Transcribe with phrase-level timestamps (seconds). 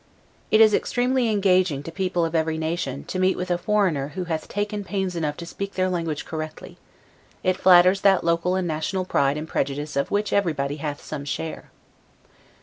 [0.49, 4.23] It is extremely engaging to people of every nation, to meet with a foreigner who
[4.23, 6.79] hath taken pains enough to speak their language correctly;
[7.43, 11.69] it flatters that local and national pride and prejudice of which everybody hath some share.